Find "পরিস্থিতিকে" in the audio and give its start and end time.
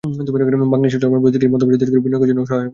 1.21-1.51